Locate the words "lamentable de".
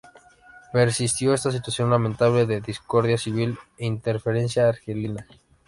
1.91-2.59